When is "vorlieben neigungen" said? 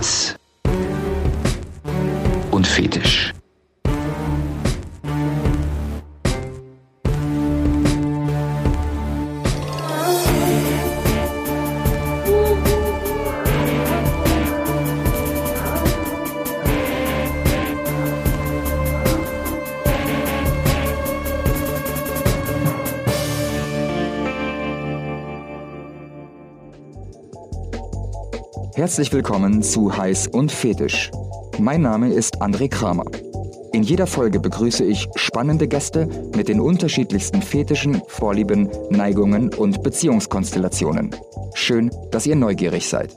38.08-39.52